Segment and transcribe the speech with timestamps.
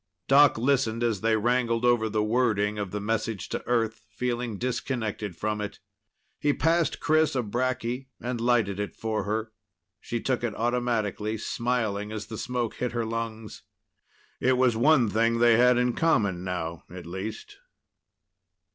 [0.27, 5.35] Doc listened as they wrangled over the wording of the message to Earth, feeling disconnected
[5.35, 5.77] from it.
[6.39, 9.51] He passed Chris a bracky and lighted it for her.
[9.99, 13.61] She took it automatically, smiling as the smoke hit her lungs.
[14.39, 17.59] It was one thing they had in common now, at least.